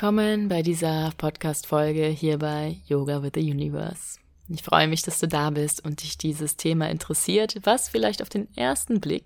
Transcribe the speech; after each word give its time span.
Willkommen 0.00 0.46
bei 0.46 0.62
dieser 0.62 1.10
Podcast-Folge 1.16 2.06
hier 2.06 2.38
bei 2.38 2.76
Yoga 2.86 3.20
with 3.20 3.32
the 3.34 3.40
Universe. 3.40 4.20
Ich 4.48 4.62
freue 4.62 4.86
mich, 4.86 5.02
dass 5.02 5.18
du 5.18 5.26
da 5.26 5.50
bist 5.50 5.84
und 5.84 6.04
dich 6.04 6.16
dieses 6.16 6.56
Thema 6.56 6.88
interessiert, 6.88 7.56
was 7.64 7.88
vielleicht 7.88 8.22
auf 8.22 8.28
den 8.28 8.46
ersten 8.56 9.00
Blick 9.00 9.24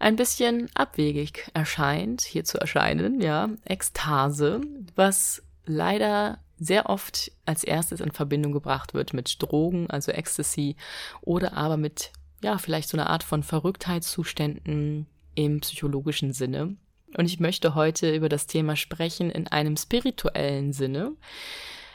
ein 0.00 0.16
bisschen 0.16 0.68
abwegig 0.74 1.48
erscheint, 1.54 2.22
hier 2.22 2.42
zu 2.42 2.58
erscheinen, 2.58 3.20
ja, 3.20 3.50
Ekstase, 3.66 4.62
was 4.96 5.44
leider 5.64 6.40
sehr 6.58 6.90
oft 6.90 7.30
als 7.46 7.62
erstes 7.62 8.00
in 8.00 8.10
Verbindung 8.10 8.50
gebracht 8.50 8.94
wird 8.94 9.14
mit 9.14 9.40
Drogen, 9.40 9.88
also 9.90 10.10
Ecstasy, 10.10 10.74
oder 11.20 11.52
aber 11.52 11.76
mit, 11.76 12.10
ja, 12.42 12.58
vielleicht 12.58 12.88
so 12.88 12.96
einer 12.96 13.10
Art 13.10 13.22
von 13.22 13.44
Verrücktheitszuständen 13.44 15.06
im 15.36 15.60
psychologischen 15.60 16.32
Sinne. 16.32 16.74
Und 17.16 17.26
ich 17.26 17.40
möchte 17.40 17.74
heute 17.74 18.14
über 18.14 18.28
das 18.28 18.46
Thema 18.46 18.76
sprechen 18.76 19.30
in 19.30 19.48
einem 19.48 19.76
spirituellen 19.76 20.72
Sinne. 20.72 21.12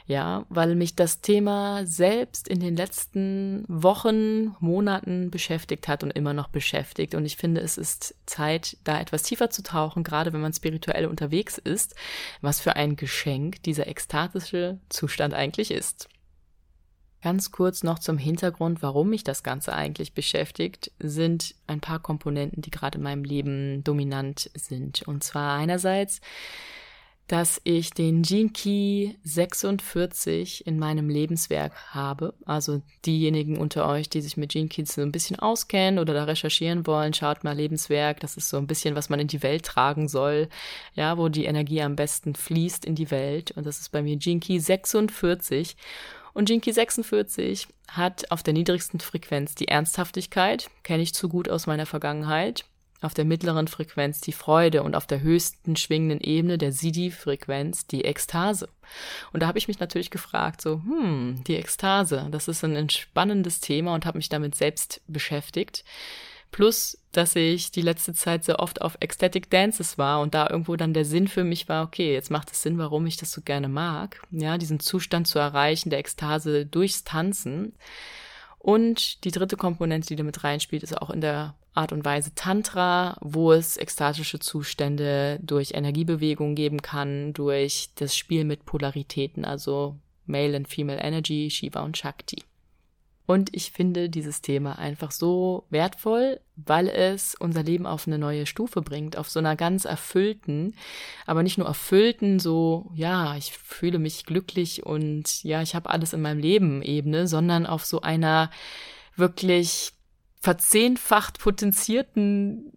Ja, 0.08 0.48
weil 0.50 0.74
mich 0.74 0.96
das 0.96 1.22
Thema 1.22 1.86
selbst 1.86 2.48
in 2.48 2.60
den 2.60 2.76
letzten 2.76 3.64
Wochen, 3.68 4.56
Monaten 4.60 5.30
beschäftigt 5.30 5.88
hat 5.88 6.04
und 6.04 6.10
immer 6.10 6.34
noch 6.34 6.48
beschäftigt. 6.48 7.14
Und 7.14 7.26
ich 7.26 7.38
finde, 7.38 7.62
es 7.62 7.78
ist 7.78 8.16
Zeit, 8.26 8.78
da 8.84 9.00
etwas 9.00 9.22
tiefer 9.22 9.52
zu 9.52 9.62
tauchen, 9.62 10.04
gerade 10.04 10.34
wenn 10.34 10.42
man 10.42 10.52
spirituell 10.52 11.06
unterwegs 11.06 11.60
ist, 11.60 11.94
was 12.42 12.60
für 12.60 12.76
ein 12.76 12.96
Geschenk 12.96 13.62
dieser 13.62 13.88
ekstatische 13.88 14.80
Zustand 14.90 15.36
eigentlich 15.36 15.70
ist. 15.70 16.10
Ganz 17.22 17.52
kurz 17.52 17.84
noch 17.84 18.00
zum 18.00 18.18
Hintergrund, 18.18 18.82
warum 18.82 19.10
mich 19.10 19.26
das 19.26 19.44
Ganze 19.44 19.74
eigentlich 19.74 20.14
beschäftigt, 20.14 20.92
sind 21.00 21.56
ein 21.68 21.82
paar 21.82 22.00
Komponenten, 22.00 22.62
die 22.62 22.72
gerade 22.72 22.98
in 22.98 23.04
meinem 23.04 23.26
Leben 23.26 23.84
dominant 23.84 24.50
sind. 24.56 25.02
Und 25.06 25.24
zwar 25.24 25.58
einerseits, 25.58 26.22
dass 27.30 27.62
ich 27.64 27.92
den 27.92 28.24
Gene 28.24 28.50
Key 28.50 29.12
46 29.24 30.66
in 30.66 30.80
meinem 30.80 31.10
Lebenswerk 31.10 31.74
habe. 31.94 32.34
Also 32.44 32.82
diejenigen 33.06 33.58
unter 33.58 33.88
euch, 33.88 34.10
die 34.10 34.22
sich 34.22 34.36
mit 34.36 34.52
Gene 34.52 34.68
Keys 34.68 34.96
so 34.96 35.02
ein 35.02 35.12
bisschen 35.12 35.38
auskennen 35.38 36.00
oder 36.00 36.16
da 36.16 36.24
recherchieren 36.24 36.88
wollen, 36.88 37.14
schaut 37.14 37.44
mal 37.44 37.56
Lebenswerk. 37.56 38.20
Das 38.22 38.36
ist 38.36 38.50
so 38.50 38.58
ein 38.58 38.66
bisschen, 38.66 38.96
was 38.96 39.10
man 39.10 39.20
in 39.20 39.28
die 39.28 39.44
Welt 39.44 39.64
tragen 39.64 40.08
soll. 40.08 40.50
Ja, 40.96 41.20
wo 41.20 41.30
die 41.30 41.46
Energie 41.46 41.84
am 41.84 41.96
besten 41.96 42.34
fließt 42.34 42.84
in 42.84 42.96
die 42.96 43.12
Welt. 43.12 43.52
Und 43.52 43.68
das 43.68 43.80
ist 43.80 43.92
bei 43.92 44.02
mir 44.02 44.18
Gene 44.18 44.40
Key 44.40 44.58
46. 44.58 45.76
Und 46.34 46.50
Jinky 46.50 46.72
46 46.72 47.68
hat 47.88 48.32
auf 48.32 48.44
der 48.44 48.54
niedrigsten 48.54 49.00
Frequenz 49.00 49.56
die 49.56 49.68
Ernsthaftigkeit, 49.68 50.70
kenne 50.84 51.04
ich 51.04 51.14
zu 51.14 51.30
gut 51.30 51.50
aus 51.50 51.68
meiner 51.68 51.86
Vergangenheit, 51.86 52.66
auf 53.02 53.14
der 53.14 53.26
mittleren 53.26 53.68
Frequenz 53.68 54.20
die 54.22 54.34
Freude 54.34 54.84
und 54.84 54.96
auf 54.96 55.08
der 55.08 55.22
höchsten 55.22 55.76
schwingenden 55.76 56.20
Ebene 56.20 56.58
der 56.58 56.72
Sidi-Frequenz 56.72 57.88
die 57.88 58.04
Ekstase. 58.04 58.68
Und 59.32 59.42
da 59.42 59.48
habe 59.48 59.58
ich 59.58 59.68
mich 59.68 59.80
natürlich 59.80 60.12
gefragt, 60.12 60.62
so, 60.62 60.82
hm, 60.84 61.44
die 61.48 61.56
Ekstase, 61.56 62.28
das 62.32 62.48
ist 62.48 62.64
ein 62.64 62.76
entspannendes 62.76 63.62
Thema 63.62 63.94
und 63.94 64.06
habe 64.06 64.18
mich 64.18 64.30
damit 64.30 64.56
selbst 64.56 65.02
beschäftigt. 65.08 65.84
Plus, 66.52 66.98
dass 67.12 67.36
ich 67.36 67.72
die 67.72 67.82
letzte 67.82 68.14
Zeit 68.14 68.44
sehr 68.44 68.60
oft 68.60 68.82
auf 68.82 68.98
Ecstatic 69.00 69.50
Dances 69.50 69.98
war 69.98 70.22
und 70.22 70.34
da 70.34 70.50
irgendwo 70.50 70.76
dann 70.76 70.94
der 70.94 71.06
Sinn 71.06 71.28
für 71.28 71.44
mich 71.44 71.70
war, 71.70 71.84
okay, 71.84 72.14
jetzt 72.14 72.32
macht 72.32 72.52
es 72.52 72.62
Sinn, 72.62 72.78
warum 72.78 73.06
ich 73.06 73.18
das 73.18 73.32
so 73.32 73.42
gerne 73.42 73.70
mag. 73.70 74.22
Ja, 74.32 74.58
diesen 74.58 74.80
Zustand 74.80 75.28
zu 75.28 75.40
erreichen, 75.40 75.90
der 75.90 76.00
Ekstase 76.00 76.66
durchs 76.66 77.04
Tanzen. 77.04 77.74
Und 78.58 79.24
die 79.24 79.32
dritte 79.32 79.58
Komponente, 79.58 80.08
die 80.08 80.16
damit 80.16 80.44
reinspielt, 80.44 80.84
ist 80.84 81.00
auch 81.00 81.10
in 81.10 81.22
der 81.22 81.56
Art 81.74 81.94
und 81.94 82.04
Weise 82.04 82.34
Tantra, 82.36 83.18
wo 83.22 83.54
es 83.54 83.78
ekstatische 83.78 84.40
Zustände 84.40 85.40
durch 85.42 85.72
Energiebewegung 85.74 86.56
geben 86.56 86.82
kann, 86.82 87.32
durch 87.34 87.90
das 87.96 88.18
Spiel 88.18 88.44
mit 88.44 88.66
Polaritäten, 88.66 89.46
also 89.46 89.98
Male 90.26 90.58
and 90.58 90.68
Female 90.68 91.00
Energy, 91.00 91.50
Shiva 91.50 91.82
und 91.82 91.98
Shakti. 91.98 92.44
Und 93.30 93.56
ich 93.56 93.72
finde 93.72 94.10
dieses 94.10 94.42
Thema 94.42 94.80
einfach 94.80 95.12
so 95.12 95.68
wertvoll, 95.70 96.40
weil 96.56 96.88
es 96.88 97.36
unser 97.36 97.62
Leben 97.62 97.86
auf 97.86 98.08
eine 98.08 98.18
neue 98.18 98.48
Stufe 98.48 98.82
bringt, 98.82 99.18
auf 99.18 99.30
so 99.30 99.38
einer 99.38 99.56
ganz 99.56 99.86
erfüllten, 99.86 100.74
aber 101.28 101.44
nicht 101.44 101.60
nur 101.60 101.68
erfüllten, 101.68 102.40
so, 102.40 102.90
ja, 102.96 103.38
ich 103.38 103.52
fühle 103.52 104.00
mich 104.00 104.26
glücklich 104.26 104.84
und 104.84 105.44
ja, 105.44 105.62
ich 105.62 105.76
habe 105.76 105.92
alles 105.92 106.14
in 106.14 106.24
meinem 106.24 106.40
Leben 106.40 106.82
Ebene, 106.82 107.28
sondern 107.28 107.68
auf 107.68 107.86
so 107.86 108.02
einer 108.02 108.50
wirklich 109.16 109.92
verzehnfacht 110.42 111.38
potenzierten 111.38 112.74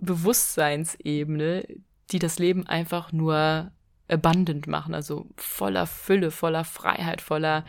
Bewusstseinsebene, 0.00 1.64
die 2.10 2.18
das 2.18 2.40
Leben 2.40 2.66
einfach 2.66 3.12
nur 3.12 3.70
abundant 4.08 4.66
machen, 4.66 4.94
also 4.94 5.26
voller 5.36 5.86
Fülle, 5.86 6.32
voller 6.32 6.64
Freiheit, 6.64 7.20
voller 7.20 7.64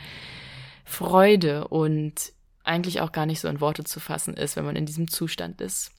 Freude 0.83 1.67
und 1.67 2.33
eigentlich 2.63 3.01
auch 3.01 3.11
gar 3.11 3.25
nicht 3.25 3.39
so 3.39 3.47
in 3.47 3.61
Worte 3.61 3.83
zu 3.83 3.99
fassen 3.99 4.35
ist, 4.35 4.55
wenn 4.55 4.65
man 4.65 4.75
in 4.75 4.85
diesem 4.85 5.07
Zustand 5.09 5.61
ist. 5.61 5.91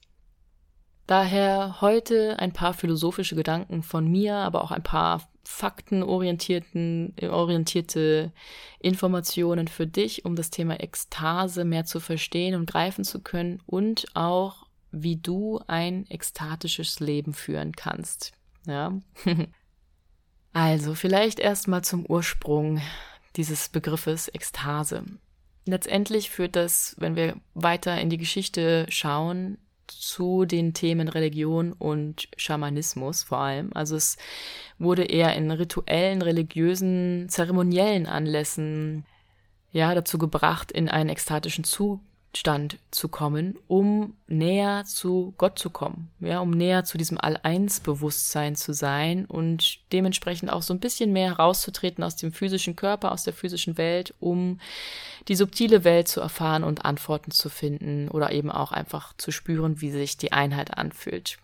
Daher 1.07 1.81
heute 1.81 2.39
ein 2.39 2.51
paar 2.51 2.73
philosophische 2.73 3.35
Gedanken 3.35 3.83
von 3.83 4.09
mir, 4.09 4.37
aber 4.37 4.63
auch 4.63 4.71
ein 4.71 4.81
paar 4.81 5.29
faktenorientierten, 5.43 7.13
orientierte 7.29 8.31
Informationen 8.79 9.67
für 9.67 9.85
dich, 9.85 10.25
um 10.25 10.35
das 10.35 10.49
Thema 10.49 10.79
Ekstase 10.79 11.63
mehr 11.63 11.85
zu 11.85 11.99
verstehen 11.99 12.55
und 12.55 12.65
greifen 12.65 13.03
zu 13.03 13.21
können 13.21 13.61
und 13.67 14.07
auch, 14.15 14.65
wie 14.91 15.17
du 15.17 15.59
ein 15.67 16.09
ekstatisches 16.09 16.99
Leben 16.99 17.33
führen 17.33 17.73
kannst. 17.73 18.31
Ja. 18.65 18.97
also, 20.53 20.95
vielleicht 20.95 21.39
erstmal 21.39 21.83
zum 21.83 22.05
Ursprung 22.07 22.81
dieses 23.37 23.69
Begriffes 23.69 24.27
Ekstase. 24.27 25.03
Letztendlich 25.65 26.29
führt 26.29 26.55
das, 26.55 26.95
wenn 26.99 27.15
wir 27.15 27.35
weiter 27.53 27.99
in 27.99 28.09
die 28.09 28.17
Geschichte 28.17 28.85
schauen, 28.89 29.57
zu 29.87 30.45
den 30.45 30.73
Themen 30.73 31.07
Religion 31.07 31.71
und 31.73 32.27
Schamanismus 32.37 33.23
vor 33.23 33.39
allem. 33.39 33.71
Also 33.73 33.95
es 33.95 34.17
wurde 34.79 35.03
eher 35.03 35.35
in 35.35 35.51
rituellen, 35.51 36.21
religiösen, 36.21 37.27
zeremoniellen 37.29 38.07
Anlässen 38.07 39.05
ja 39.71 39.93
dazu 39.93 40.17
gebracht, 40.17 40.71
in 40.71 40.89
einen 40.89 41.09
ekstatischen 41.09 41.63
Zustand 41.63 42.14
Stand 42.37 42.77
zu 42.91 43.07
kommen, 43.07 43.57
um 43.67 44.15
näher 44.27 44.83
zu 44.85 45.33
Gott 45.37 45.57
zu 45.57 45.69
kommen, 45.69 46.11
ja, 46.19 46.39
um 46.39 46.51
näher 46.51 46.83
zu 46.83 46.97
diesem 46.97 47.17
All-Eins-Bewusstsein 47.19 48.55
zu 48.55 48.73
sein 48.73 49.25
und 49.25 49.79
dementsprechend 49.91 50.51
auch 50.51 50.61
so 50.61 50.73
ein 50.73 50.79
bisschen 50.79 51.13
mehr 51.13 51.29
herauszutreten 51.29 52.03
aus 52.03 52.15
dem 52.15 52.31
physischen 52.31 52.75
Körper, 52.75 53.11
aus 53.11 53.23
der 53.23 53.33
physischen 53.33 53.77
Welt, 53.77 54.13
um 54.19 54.59
die 55.27 55.35
subtile 55.35 55.83
Welt 55.83 56.07
zu 56.07 56.21
erfahren 56.21 56.63
und 56.63 56.85
Antworten 56.85 57.31
zu 57.31 57.49
finden 57.49 58.09
oder 58.09 58.31
eben 58.31 58.51
auch 58.51 58.71
einfach 58.71 59.13
zu 59.17 59.31
spüren, 59.31 59.81
wie 59.81 59.91
sich 59.91 60.17
die 60.17 60.31
Einheit 60.31 60.77
anfühlt. 60.77 61.37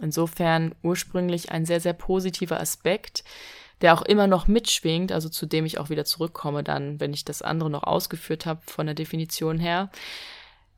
Insofern 0.00 0.74
ursprünglich 0.82 1.50
ein 1.50 1.66
sehr, 1.66 1.80
sehr 1.80 1.92
positiver 1.92 2.60
Aspekt, 2.60 3.24
der 3.80 3.94
auch 3.94 4.02
immer 4.02 4.26
noch 4.26 4.48
mitschwingt, 4.48 5.12
also 5.12 5.28
zu 5.28 5.46
dem 5.46 5.64
ich 5.64 5.78
auch 5.78 5.90
wieder 5.90 6.04
zurückkomme 6.04 6.64
dann, 6.64 7.00
wenn 7.00 7.14
ich 7.14 7.24
das 7.24 7.42
andere 7.42 7.70
noch 7.70 7.84
ausgeführt 7.84 8.46
habe 8.46 8.60
von 8.66 8.86
der 8.86 8.94
Definition 8.94 9.58
her, 9.58 9.90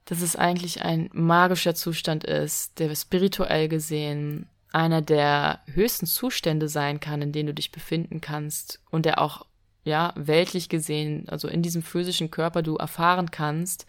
dass 0.04 0.22
es 0.22 0.36
eigentlich 0.36 0.82
ein 0.82 1.08
magischer 1.12 1.74
Zustand 1.74 2.24
ist, 2.24 2.78
der 2.78 2.94
spirituell 2.94 3.68
gesehen 3.68 4.48
einer 4.72 5.02
der 5.02 5.60
höchsten 5.66 6.06
Zustände 6.06 6.68
sein 6.68 7.00
kann, 7.00 7.22
in 7.22 7.32
denen 7.32 7.48
du 7.48 7.54
dich 7.54 7.72
befinden 7.72 8.20
kannst 8.20 8.80
und 8.90 9.04
der 9.04 9.20
auch 9.20 9.46
ja 9.84 10.12
weltlich 10.16 10.68
gesehen, 10.68 11.28
also 11.28 11.48
in 11.48 11.62
diesem 11.62 11.82
physischen 11.82 12.30
Körper 12.30 12.62
du 12.62 12.76
erfahren 12.76 13.30
kannst, 13.30 13.86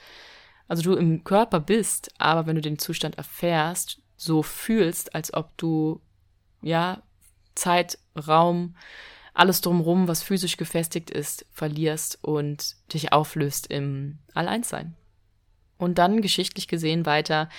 also 0.67 0.81
du 0.83 0.95
im 0.95 1.23
Körper 1.23 1.59
bist, 1.59 2.11
aber 2.17 2.47
wenn 2.47 2.55
du 2.55 2.61
den 2.61 2.79
Zustand 2.79 3.17
erfährst, 3.17 3.99
so 4.15 4.43
fühlst, 4.43 5.13
als 5.15 5.33
ob 5.33 5.57
du 5.57 5.99
ja 6.61 7.01
Zeit, 7.55 7.97
Raum, 8.15 8.75
alles 9.33 9.61
drumrum, 9.61 10.07
was 10.07 10.23
physisch 10.23 10.57
gefestigt 10.57 11.09
ist, 11.09 11.45
verlierst 11.51 12.19
und 12.21 12.75
dich 12.93 13.13
auflöst 13.13 13.67
im 13.67 14.19
Alleinssein. 14.33 14.95
Und 15.77 15.97
dann 15.97 16.21
geschichtlich 16.21 16.67
gesehen 16.67 17.05
weiter 17.05 17.49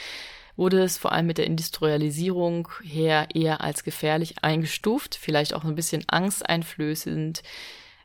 wurde 0.57 0.83
es 0.83 0.99
vor 0.99 1.13
allem 1.13 1.27
mit 1.27 1.39
der 1.39 1.47
Industrialisierung 1.47 2.69
her 2.83 3.29
eher 3.35 3.63
als 3.63 3.85
gefährlich 3.85 4.45
eingestuft, 4.45 5.15
vielleicht 5.15 5.55
auch 5.55 5.65
ein 5.65 5.75
bisschen 5.75 6.05
angsteinflößend, 6.09 7.43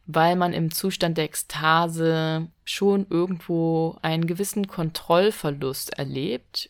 weil 0.05 0.37
man 0.37 0.53
im 0.53 0.71
Zustand 0.71 1.17
der 1.17 1.25
Ekstase 1.25 2.47
schon 2.63 3.05
irgendwo 3.09 3.97
einen 4.01 4.25
gewissen 4.25 4.67
Kontrollverlust 4.67 5.97
erlebt, 5.99 6.69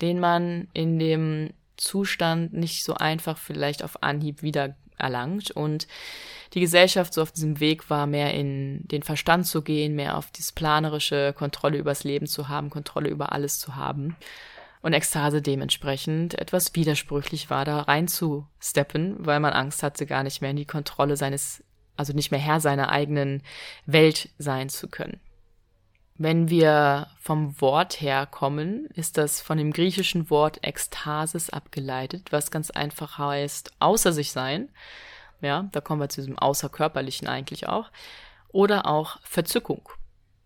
den 0.00 0.18
man 0.18 0.68
in 0.72 0.98
dem 0.98 1.50
Zustand 1.78 2.52
nicht 2.52 2.84
so 2.84 2.94
einfach 2.94 3.38
vielleicht 3.38 3.82
auf 3.82 4.02
Anhieb 4.02 4.42
wieder 4.42 4.76
erlangt 4.98 5.50
und 5.50 5.86
die 6.54 6.60
Gesellschaft 6.60 7.14
so 7.14 7.22
auf 7.22 7.32
diesem 7.32 7.60
Weg 7.60 7.90
war, 7.90 8.06
mehr 8.06 8.34
in 8.34 8.86
den 8.88 9.02
Verstand 9.02 9.46
zu 9.46 9.62
gehen, 9.62 9.94
mehr 9.94 10.16
auf 10.16 10.30
dieses 10.30 10.52
planerische 10.52 11.32
Kontrolle 11.32 11.78
übers 11.78 12.04
Leben 12.04 12.26
zu 12.26 12.48
haben, 12.48 12.70
Kontrolle 12.70 13.08
über 13.08 13.32
alles 13.32 13.58
zu 13.58 13.76
haben. 13.76 14.16
und 14.80 14.92
Ekstase 14.92 15.42
dementsprechend 15.42 16.38
etwas 16.38 16.72
widersprüchlich 16.76 17.50
war, 17.50 17.64
da 17.64 17.80
reinzusteppen, 17.80 19.16
weil 19.18 19.40
man 19.40 19.52
Angst 19.52 19.82
hatte, 19.82 20.06
gar 20.06 20.22
nicht 20.22 20.40
mehr 20.40 20.52
in 20.52 20.56
die 20.56 20.66
Kontrolle 20.66 21.16
seines, 21.16 21.64
also 21.96 22.12
nicht 22.12 22.30
mehr 22.30 22.38
Herr 22.38 22.60
seiner 22.60 22.90
eigenen 22.90 23.42
Welt 23.86 24.30
sein 24.38 24.68
zu 24.68 24.86
können. 24.86 25.20
Wenn 26.20 26.50
wir 26.50 27.06
vom 27.20 27.60
Wort 27.60 28.00
her 28.00 28.26
kommen, 28.26 28.86
ist 28.86 29.16
das 29.16 29.40
von 29.40 29.56
dem 29.56 29.72
griechischen 29.72 30.30
Wort 30.30 30.64
Ekstasis 30.64 31.48
abgeleitet, 31.48 32.32
was 32.32 32.50
ganz 32.50 32.72
einfach 32.72 33.18
heißt 33.18 33.70
außer 33.78 34.12
sich 34.12 34.32
sein. 34.32 34.68
Ja, 35.40 35.68
da 35.70 35.80
kommen 35.80 36.00
wir 36.00 36.08
zu 36.08 36.20
diesem 36.20 36.36
Außerkörperlichen 36.36 37.28
eigentlich 37.28 37.68
auch. 37.68 37.92
Oder 38.48 38.86
auch 38.86 39.20
Verzückung. 39.22 39.88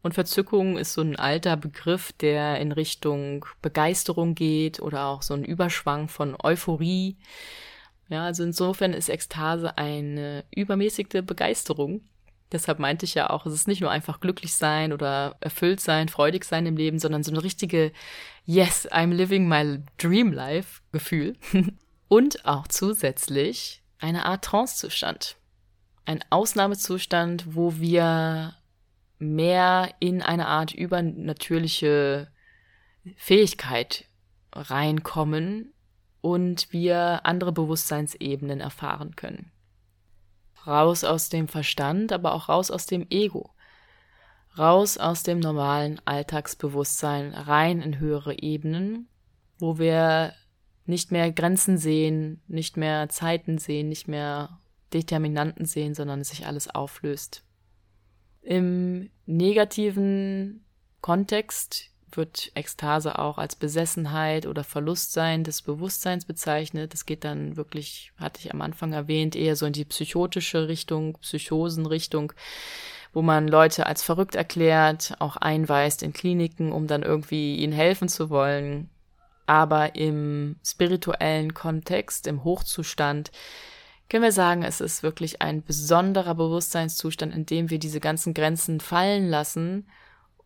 Und 0.03 0.13
Verzückung 0.13 0.77
ist 0.77 0.93
so 0.93 1.01
ein 1.01 1.17
alter 1.17 1.57
Begriff, 1.57 2.13
der 2.13 2.61
in 2.61 2.73
Richtung 2.73 3.47
Begeisterung 3.63 4.35
geht 4.35 4.79
oder 4.83 5.07
auch 5.07 5.23
so 5.23 5.33
ein 5.33 5.45
Überschwang 5.45 6.09
von 6.09 6.37
Euphorie. 6.43 7.17
Ja, 8.11 8.27
also 8.27 8.43
insofern 8.43 8.93
ist 8.93 9.09
Ekstase 9.09 9.79
eine 9.79 10.45
übermäßigte 10.51 11.23
Begeisterung 11.23 12.03
Deshalb 12.53 12.79
meinte 12.79 13.05
ich 13.07 13.15
ja 13.15 13.31
auch, 13.31 13.47
es 13.47 13.55
ist 13.55 13.69
nicht 13.69 13.81
nur 13.81 13.91
einfach 13.91 14.21
glücklich 14.21 14.55
sein 14.55 14.93
oder 14.93 15.37
erfüllt 15.41 15.81
sein, 15.81 16.09
freudig 16.09 16.45
sein 16.45 16.67
im 16.67 16.77
Leben, 16.77 16.99
sondern 16.99 17.23
so 17.23 17.31
eine 17.31 17.43
richtige 17.43 17.93
Yes, 18.45 18.91
I'm 18.91 19.13
living 19.13 19.49
my 19.49 19.83
dream 19.97 20.33
life 20.33 20.83
Gefühl. 20.93 21.37
Und 22.09 22.45
auch 22.45 22.69
zusätzlich 22.69 23.83
eine 23.99 24.27
Art 24.27 24.45
Trancezustand. 24.45 25.37
Ein 26.05 26.23
Ausnahmezustand, 26.31 27.55
wo 27.55 27.79
wir 27.79 28.55
mehr 29.19 29.95
in 30.01 30.21
eine 30.21 30.49
Art 30.49 30.75
übernatürliche 30.75 32.29
Fähigkeit 33.17 34.07
reinkommen 34.53 35.73
und 36.21 36.73
wir 36.73 37.25
andere 37.25 37.53
Bewusstseinsebenen 37.53 38.61
erfahren 38.61 39.17
können 39.17 39.52
raus 40.67 41.05
aus 41.05 41.29
dem 41.29 41.49
Verstand, 41.49 42.13
aber 42.13 42.35
auch 42.35 42.49
raus 42.49 42.71
aus 42.71 42.87
dem 42.87 43.07
Ego, 43.11 43.51
raus 44.59 44.99
aus 44.99 45.23
dem 45.23 45.41
normalen 45.41 46.01
Alltagsbewusstsein, 46.05 47.33
rein 47.33 47.81
in 47.81 47.99
höhere 47.99 48.39
Ebenen, 48.39 49.09
wo 49.59 49.79
wir 49.79 50.35
nicht 50.85 51.13
mehr 51.13 51.31
Grenzen 51.33 51.79
sehen, 51.79 52.43
nicht 52.49 52.77
mehr 52.77 53.09
Zeiten 53.09 53.59
sehen, 53.59 53.89
nicht 53.89 54.09
mehr 54.09 54.59
Determinanten 54.93 55.65
sehen, 55.65 55.95
sondern 55.95 56.21
es 56.21 56.31
sich 56.31 56.47
alles 56.47 56.69
auflöst. 56.69 57.45
Im 58.43 59.11
negativen 59.27 60.65
Kontext 61.01 61.92
wird 62.17 62.53
Ekstase 62.55 63.19
auch 63.19 63.39
als 63.39 63.57
Besessenheit 63.57 64.47
oder 64.47 64.65
Verlustsein 64.65 65.45
des 65.45 65.63
Bewusstseins 65.63 66.25
bezeichnet. 66.25 66.93
Das 66.93 67.07
geht 67.07 67.25
dann 67.25 67.57
wirklich, 67.57 68.13
hatte 68.17 68.41
ich 68.41 68.53
am 68.53 68.63
Anfang 68.63 68.93
erwähnt, 68.93 69.37
eher 69.37 69.57
so 69.57 69.67
in 69.67 69.73
die 69.73 69.85
psychotische 69.85 70.69
Richtung, 70.69 71.19
Psychosenrichtung, 71.19 72.33
wo 73.13 73.23
man 73.23 73.49
Leute 73.49 73.87
als 73.87 74.03
verrückt 74.03 74.35
erklärt, 74.35 75.15
auch 75.19 75.37
einweist 75.37 76.03
in 76.03 76.13
Kliniken, 76.13 76.73
um 76.73 76.87
dann 76.87 77.03
irgendwie 77.03 77.57
ihnen 77.57 77.73
helfen 77.73 78.09
zu 78.09 78.31
wollen. 78.31 78.89
Aber 79.47 79.95
im 79.97 80.57
spirituellen 80.65 81.53
Kontext, 81.53 82.27
im 82.27 82.45
Hochzustand, 82.45 83.31
können 84.09 84.25
wir 84.25 84.33
sagen, 84.33 84.63
es 84.63 84.81
ist 84.81 85.03
wirklich 85.03 85.41
ein 85.43 85.63
besonderer 85.63 86.35
Bewusstseinszustand, 86.35 87.35
in 87.35 87.47
dem 87.47 87.71
wir 87.71 87.79
diese 87.79 88.01
ganzen 88.01 88.35
Grenzen 88.35 88.81
fallen 88.81 89.29
lassen 89.29 89.87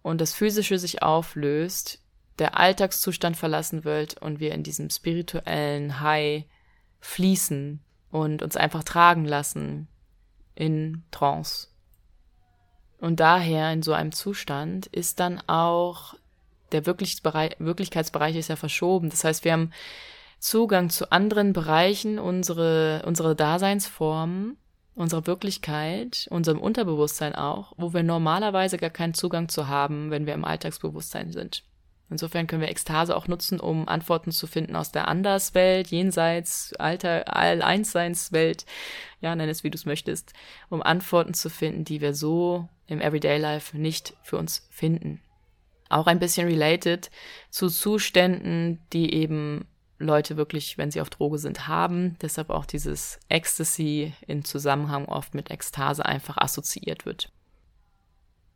und 0.07 0.21
das 0.21 0.35
Physische 0.35 0.79
sich 0.79 1.03
auflöst, 1.03 1.99
der 2.39 2.57
Alltagszustand 2.57 3.37
verlassen 3.37 3.85
wird 3.85 4.23
und 4.23 4.39
wir 4.39 4.53
in 4.53 4.63
diesem 4.63 4.89
spirituellen 4.89 5.99
High 5.99 6.45
fließen 7.01 7.81
und 8.13 8.41
uns 8.41 8.57
einfach 8.57 8.85
tragen 8.85 9.25
lassen 9.25 9.89
in 10.55 11.03
Trance. 11.11 11.71
Und 13.01 13.19
daher 13.19 13.73
in 13.73 13.83
so 13.83 13.95
einem 13.95 14.13
Zustand 14.13 14.87
ist 14.87 15.19
dann 15.19 15.41
auch 15.49 16.15
der 16.71 16.87
Wirklichkeitsbereich 16.87 18.37
ist 18.37 18.49
ja 18.49 18.55
verschoben. 18.55 19.11
Das 19.11 19.25
heißt, 19.25 19.45
wir 19.45 19.55
haben 19.55 19.73
Zugang 20.39 20.89
zu 20.89 21.11
anderen 21.11 21.53
Bereichen 21.53 22.21
unsere, 22.21 23.03
unsere 23.07 23.35
Daseinsformen 23.35 24.57
unserer 24.97 25.27
Wirklichkeit, 25.27 26.27
unserem 26.31 26.59
Unterbewusstsein 26.59 27.35
auch, 27.35 27.73
wo 27.77 27.93
wir 27.93 28.03
normalerweise 28.03 28.79
gar 28.79 28.91
keinen 28.91 29.15
Zugang 29.15 29.49
zu 29.49 29.69
haben, 29.69 30.11
wenn 30.11 30.27
wir 30.27 30.35
im 30.35 30.45
Alltagsbewusstsein 30.45 31.33
sind. 31.33 31.63
Insofern 32.09 32.47
können 32.47 32.63
wir 32.63 32.71
Ekstase 32.71 33.17
auch 33.17 33.29
nutzen, 33.29 33.61
um 33.61 33.89
Antworten 33.89 34.31
zu 34.31 34.47
finden 34.47 34.75
aus 34.77 34.93
der 34.93 35.09
Anderswelt, 35.09 35.89
jenseits, 35.89 36.73
Alter, 36.75 37.25
All-Einseinswelt, 37.35 38.65
ja, 39.21 39.35
nenn 39.35 39.49
es 39.49 39.65
wie 39.65 39.71
du 39.71 39.77
es 39.77 39.87
möchtest, 39.87 40.33
um 40.71 40.83
Antworten 40.83 41.35
zu 41.35 41.51
finden, 41.51 41.85
die 41.85 42.01
wir 42.01 42.15
so 42.15 42.69
im 42.87 43.01
Everyday 43.01 43.39
Life 43.39 43.77
nicht 43.77 44.15
für 44.23 44.39
uns 44.39 44.67
finden. 44.71 45.21
Auch 45.89 46.07
ein 46.07 46.21
bisschen 46.21 46.49
related 46.49 47.11
zu 47.51 47.69
Zuständen, 47.69 48.81
die 48.93 49.13
eben 49.13 49.67
Leute 49.99 50.37
wirklich, 50.37 50.77
wenn 50.79 50.91
sie 50.91 51.01
auf 51.01 51.11
Droge 51.11 51.39
sind, 51.39 51.69
haben. 51.69 52.17
Deshalb 52.21 52.51
auch 52.51 52.67
dieses 52.67 53.19
Ecstasy 53.29 54.13
in 54.27 54.45
Zusammenhang 54.45 55.07
oft 55.07 55.35
mit 55.35 55.51
Ekstase 55.51 56.05
einfach 56.05 56.37
assoziiert 56.37 57.07
wird. 57.07 57.31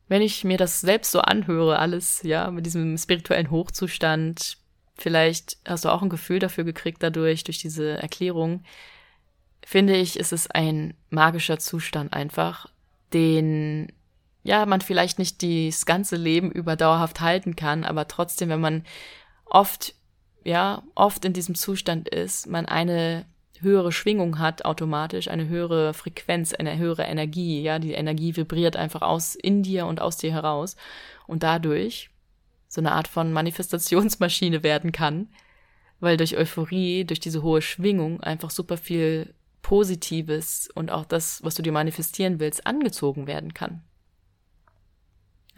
Wenn 0.08 0.22
ich 0.22 0.44
mir 0.44 0.58
das 0.58 0.80
selbst 0.80 1.12
so 1.12 1.20
anhöre, 1.20 1.78
alles, 1.78 2.22
ja, 2.22 2.50
mit 2.50 2.66
diesem 2.66 2.98
spirituellen 2.98 3.50
Hochzustand, 3.50 4.58
vielleicht 4.96 5.58
hast 5.66 5.84
du 5.84 5.88
auch 5.88 6.02
ein 6.02 6.08
Gefühl 6.08 6.40
dafür 6.40 6.64
gekriegt 6.64 7.02
dadurch, 7.02 7.44
durch 7.44 7.58
diese 7.58 7.96
Erklärung, 7.98 8.64
finde 9.64 9.96
ich, 9.96 10.18
ist 10.18 10.32
es 10.32 10.50
ein 10.50 10.94
magischer 11.10 11.58
Zustand 11.58 12.12
einfach, 12.12 12.66
den 13.12 13.92
ja, 14.42 14.64
man 14.66 14.80
vielleicht 14.80 15.18
nicht 15.18 15.42
das 15.42 15.86
ganze 15.86 16.16
Leben 16.16 16.50
über 16.50 16.76
dauerhaft 16.76 17.20
halten 17.20 17.56
kann, 17.56 17.84
aber 17.84 18.08
trotzdem, 18.08 18.48
wenn 18.48 18.60
man 18.60 18.84
oft 19.44 19.94
ja, 20.44 20.82
oft 20.94 21.24
in 21.24 21.32
diesem 21.32 21.54
Zustand 21.54 22.08
ist, 22.08 22.46
man 22.46 22.66
eine 22.66 23.26
höhere 23.60 23.92
Schwingung 23.92 24.38
hat 24.38 24.64
automatisch, 24.64 25.28
eine 25.28 25.48
höhere 25.48 25.92
Frequenz, 25.92 26.54
eine 26.54 26.78
höhere 26.78 27.02
Energie, 27.02 27.62
ja, 27.62 27.78
die 27.78 27.92
Energie 27.92 28.36
vibriert 28.36 28.76
einfach 28.76 29.02
aus 29.02 29.34
in 29.34 29.62
dir 29.62 29.86
und 29.86 30.00
aus 30.00 30.16
dir 30.16 30.32
heraus 30.32 30.76
und 31.26 31.42
dadurch 31.42 32.10
so 32.68 32.80
eine 32.80 32.92
Art 32.92 33.08
von 33.08 33.32
Manifestationsmaschine 33.32 34.62
werden 34.62 34.92
kann, 34.92 35.28
weil 35.98 36.16
durch 36.16 36.36
Euphorie, 36.36 37.04
durch 37.04 37.20
diese 37.20 37.42
hohe 37.42 37.60
Schwingung 37.60 38.20
einfach 38.22 38.50
super 38.50 38.76
viel 38.76 39.34
Positives 39.60 40.68
und 40.74 40.90
auch 40.90 41.04
das, 41.04 41.44
was 41.44 41.54
du 41.54 41.62
dir 41.62 41.72
manifestieren 41.72 42.40
willst, 42.40 42.66
angezogen 42.66 43.26
werden 43.26 43.52
kann. 43.52 43.82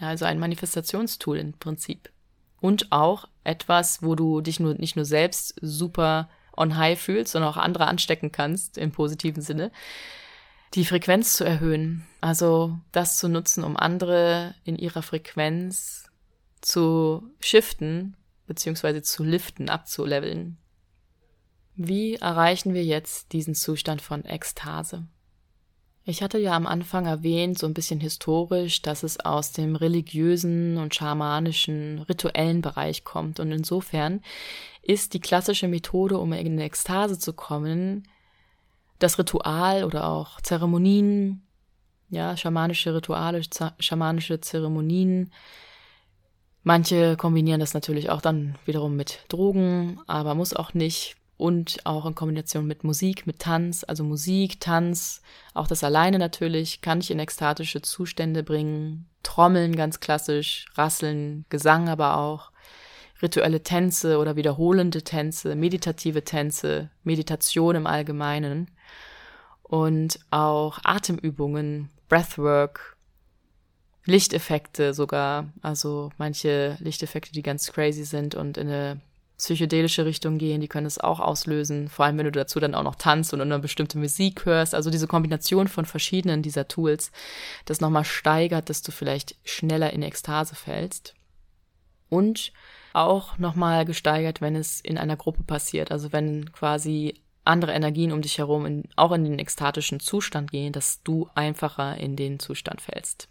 Also 0.00 0.24
ein 0.24 0.40
Manifestationstool 0.40 1.38
im 1.38 1.52
Prinzip 1.52 2.10
und 2.62 2.92
auch 2.92 3.28
etwas, 3.44 4.02
wo 4.02 4.14
du 4.14 4.40
dich 4.40 4.60
nur, 4.60 4.74
nicht 4.74 4.96
nur 4.96 5.04
selbst 5.04 5.54
super 5.60 6.30
on 6.56 6.76
high 6.76 6.98
fühlst, 6.98 7.32
sondern 7.32 7.50
auch 7.50 7.56
andere 7.56 7.88
anstecken 7.88 8.30
kannst 8.30 8.78
im 8.78 8.92
positiven 8.92 9.42
Sinne, 9.42 9.72
die 10.74 10.84
Frequenz 10.84 11.34
zu 11.34 11.44
erhöhen. 11.44 12.06
Also 12.20 12.78
das 12.92 13.18
zu 13.18 13.28
nutzen, 13.28 13.64
um 13.64 13.76
andere 13.76 14.54
in 14.64 14.76
ihrer 14.76 15.02
Frequenz 15.02 16.08
zu 16.60 17.24
shiften, 17.40 18.16
beziehungsweise 18.46 19.02
zu 19.02 19.24
liften, 19.24 19.68
abzuleveln. 19.68 20.56
Wie 21.74 22.14
erreichen 22.14 22.74
wir 22.74 22.84
jetzt 22.84 23.32
diesen 23.32 23.56
Zustand 23.56 24.02
von 24.02 24.24
Ekstase? 24.24 25.06
Ich 26.04 26.20
hatte 26.22 26.38
ja 26.38 26.52
am 26.52 26.66
Anfang 26.66 27.06
erwähnt, 27.06 27.58
so 27.58 27.66
ein 27.66 27.74
bisschen 27.74 28.00
historisch, 28.00 28.82
dass 28.82 29.04
es 29.04 29.20
aus 29.20 29.52
dem 29.52 29.76
religiösen 29.76 30.76
und 30.78 30.94
schamanischen, 30.94 32.00
rituellen 32.00 32.60
Bereich 32.60 33.04
kommt. 33.04 33.38
Und 33.38 33.52
insofern 33.52 34.20
ist 34.82 35.14
die 35.14 35.20
klassische 35.20 35.68
Methode, 35.68 36.18
um 36.18 36.32
in 36.32 36.54
eine 36.54 36.64
Ekstase 36.64 37.18
zu 37.20 37.32
kommen, 37.32 38.08
das 38.98 39.18
Ritual 39.18 39.84
oder 39.84 40.08
auch 40.08 40.40
Zeremonien, 40.40 41.46
ja, 42.10 42.36
schamanische 42.36 42.94
Rituale, 42.94 43.40
schamanische 43.78 44.40
Zeremonien. 44.40 45.32
Manche 46.64 47.16
kombinieren 47.16 47.60
das 47.60 47.74
natürlich 47.74 48.10
auch 48.10 48.20
dann 48.20 48.58
wiederum 48.66 48.96
mit 48.96 49.24
Drogen, 49.28 50.00
aber 50.08 50.34
muss 50.34 50.54
auch 50.54 50.74
nicht 50.74 51.16
und 51.42 51.84
auch 51.86 52.06
in 52.06 52.14
Kombination 52.14 52.68
mit 52.68 52.84
Musik, 52.84 53.26
mit 53.26 53.40
Tanz, 53.40 53.84
also 53.86 54.04
Musik, 54.04 54.60
Tanz, 54.60 55.22
auch 55.54 55.66
das 55.66 55.82
alleine 55.82 56.20
natürlich, 56.20 56.82
kann 56.82 57.00
ich 57.00 57.10
in 57.10 57.18
ekstatische 57.18 57.82
Zustände 57.82 58.44
bringen. 58.44 59.08
Trommeln 59.24 59.74
ganz 59.74 59.98
klassisch, 59.98 60.66
Rasseln, 60.76 61.44
Gesang 61.48 61.88
aber 61.88 62.16
auch, 62.16 62.52
rituelle 63.20 63.64
Tänze 63.64 64.18
oder 64.18 64.36
wiederholende 64.36 65.02
Tänze, 65.02 65.56
meditative 65.56 66.22
Tänze, 66.22 66.90
Meditation 67.02 67.74
im 67.74 67.88
Allgemeinen. 67.88 68.70
Und 69.64 70.20
auch 70.30 70.78
Atemübungen, 70.84 71.90
Breathwork, 72.08 72.96
Lichteffekte 74.04 74.94
sogar, 74.94 75.52
also 75.60 76.10
manche 76.18 76.76
Lichteffekte, 76.78 77.32
die 77.32 77.42
ganz 77.42 77.72
crazy 77.72 78.04
sind 78.04 78.36
und 78.36 78.58
in 78.58 78.68
eine 78.68 79.00
psychedelische 79.42 80.04
Richtung 80.04 80.38
gehen, 80.38 80.60
die 80.60 80.68
können 80.68 80.86
es 80.86 80.98
auch 80.98 81.18
auslösen, 81.18 81.88
vor 81.88 82.04
allem 82.04 82.16
wenn 82.16 82.26
du 82.26 82.30
dazu 82.30 82.60
dann 82.60 82.76
auch 82.76 82.84
noch 82.84 82.94
tanzt 82.94 83.34
und 83.34 83.40
eine 83.40 83.58
bestimmte 83.58 83.98
Musik 83.98 84.46
hörst. 84.46 84.72
Also 84.72 84.88
diese 84.88 85.08
Kombination 85.08 85.66
von 85.66 85.84
verschiedenen 85.84 86.42
dieser 86.42 86.68
Tools, 86.68 87.10
das 87.64 87.80
nochmal 87.80 88.04
steigert, 88.04 88.70
dass 88.70 88.82
du 88.82 88.92
vielleicht 88.92 89.34
schneller 89.44 89.92
in 89.92 90.02
Ekstase 90.02 90.54
fällst. 90.54 91.14
Und 92.08 92.52
auch 92.92 93.36
nochmal 93.38 93.84
gesteigert, 93.84 94.40
wenn 94.40 94.54
es 94.54 94.80
in 94.80 94.96
einer 94.96 95.16
Gruppe 95.16 95.42
passiert. 95.42 95.90
Also 95.90 96.12
wenn 96.12 96.52
quasi 96.52 97.20
andere 97.44 97.72
Energien 97.72 98.12
um 98.12 98.22
dich 98.22 98.38
herum 98.38 98.64
in, 98.64 98.84
auch 98.94 99.10
in 99.10 99.24
den 99.24 99.40
ekstatischen 99.40 99.98
Zustand 99.98 100.52
gehen, 100.52 100.72
dass 100.72 101.02
du 101.02 101.28
einfacher 101.34 101.96
in 101.96 102.14
den 102.14 102.38
Zustand 102.38 102.80
fällst. 102.80 103.28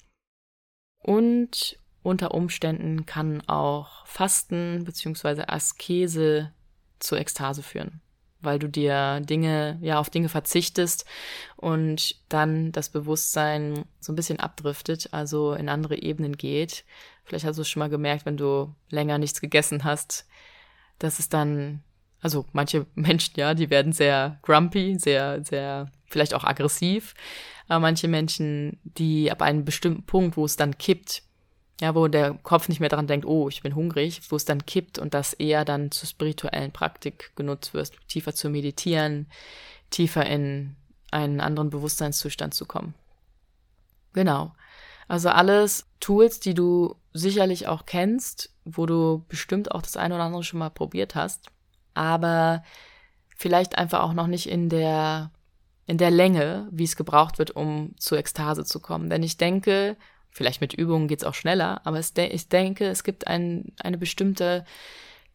Und 0.98 1.78
unter 2.04 2.34
Umständen 2.34 3.06
kann 3.06 3.42
auch 3.48 4.06
Fasten 4.06 4.84
bzw. 4.86 5.44
Askese 5.48 6.52
zur 7.00 7.20
Ekstase 7.20 7.64
führen, 7.64 8.02
weil 8.42 8.60
du 8.60 8.68
dir 8.68 9.20
Dinge, 9.22 9.78
ja, 9.82 10.00
auf 10.00 10.10
Dinge 10.10 10.30
verzichtest 10.30 11.06
und 11.58 12.16
dann 12.30 12.72
das 12.72 12.90
Bewusstsein 12.90 13.86
so 14.00 14.12
ein 14.12 14.16
bisschen 14.16 14.40
abdriftet, 14.40 15.10
also 15.12 15.54
in 15.54 15.70
andere 15.70 16.02
Ebenen 16.02 16.38
geht. 16.38 16.86
Vielleicht 17.24 17.46
hast 17.46 17.58
du 17.58 17.62
es 17.62 17.70
schon 17.70 17.82
mal 17.82 17.90
gemerkt, 17.90 18.26
wenn 18.26 18.38
du 18.38 18.74
länger 18.90 19.18
nichts 19.18 19.42
gegessen 19.42 19.84
hast, 19.84 20.28
dass 20.98 21.20
es 21.20 21.30
dann, 21.30 21.84
also 22.20 22.46
manche 22.52 22.88
Menschen, 22.96 23.34
ja, 23.38 23.54
die 23.54 23.70
werden 23.70 23.94
sehr 23.94 24.40
grumpy, 24.42 24.98
sehr, 24.98 25.44
sehr, 25.46 25.92
vielleicht 26.08 26.34
auch 26.34 26.44
aggressiv, 26.44 27.14
aber 27.68 27.80
manche 27.80 28.08
Menschen, 28.08 28.80
die 28.84 29.32
ab 29.32 29.42
einem 29.42 29.66
bestimmten 29.66 30.04
Punkt, 30.04 30.36
wo 30.36 30.46
es 30.46 30.58
dann 30.58 30.78
kippt, 30.78 31.24
ja, 31.80 31.96
wo 31.96 32.08
der 32.08 32.34
Kopf 32.44 32.70
nicht 32.70 32.80
mehr 32.80 32.90
daran 32.90 33.08
denkt, 33.08 33.26
oh, 33.26 33.50
ich 33.50 33.64
bin 33.64 33.76
hungrig, 33.76 34.22
wo 34.30 34.36
es 34.36 34.46
dann 34.46 34.66
kippt 34.66 35.00
und 35.00 35.14
das 35.14 35.34
eher 35.34 35.66
dann 35.66 35.92
zur 35.92 36.08
spirituellen 36.08 36.72
Praktik 36.72 37.32
genutzt 37.36 37.74
wird, 37.74 37.94
tiefer 38.08 38.36
zu 38.36 38.50
meditieren, 38.50 39.28
tiefer 39.90 40.26
in 40.26 40.76
einen 41.12 41.42
anderen 41.42 41.70
Bewusstseinszustand 41.70 42.54
zu 42.54 42.66
kommen. 42.66 42.94
Genau. 44.14 44.54
Also 45.08 45.30
alles 45.30 45.88
Tools, 46.00 46.40
die 46.40 46.54
du 46.54 46.96
sicherlich 47.14 47.68
auch 47.68 47.86
kennst, 47.86 48.54
wo 48.64 48.86
du 48.86 49.26
bestimmt 49.28 49.72
auch 49.72 49.82
das 49.82 49.98
eine 49.98 50.16
oder 50.16 50.24
andere 50.24 50.44
schon 50.44 50.60
mal 50.60 50.70
probiert 50.70 51.16
hast, 51.16 51.48
aber 51.94 52.64
vielleicht 53.36 53.78
einfach 53.78 54.02
auch 54.02 54.14
noch 54.14 54.28
nicht 54.28 54.48
in 54.48 54.70
der 54.70 55.32
in 55.88 55.98
der 55.98 56.12
Länge, 56.12 56.70
wie 56.72 56.86
es 56.86 56.96
gebraucht 56.96 57.38
wird, 57.38 57.52
um 57.52 57.96
zur 57.98 58.18
Ekstase 58.18 58.64
zu 58.64 58.80
kommen. 58.80 59.10
Denn 59.10 59.24
ich 59.24 59.36
denke, 59.36 59.98
Vielleicht 60.32 60.62
mit 60.62 60.74
Übungen 60.74 61.08
geht's 61.08 61.26
auch 61.26 61.34
schneller, 61.34 61.82
aber 61.86 62.00
de 62.00 62.28
ich 62.28 62.48
denke, 62.48 62.88
es 62.88 63.04
gibt 63.04 63.28
ein, 63.28 63.74
eine 63.80 63.98
bestimmte 63.98 64.66